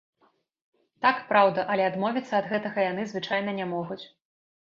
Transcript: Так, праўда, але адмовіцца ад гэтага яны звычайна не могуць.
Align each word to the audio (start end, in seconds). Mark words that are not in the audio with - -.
Так, 1.05 1.17
праўда, 1.31 1.65
але 1.73 1.83
адмовіцца 1.89 2.33
ад 2.39 2.49
гэтага 2.53 2.79
яны 2.91 3.03
звычайна 3.13 3.51
не 3.59 3.65
могуць. 3.77 4.01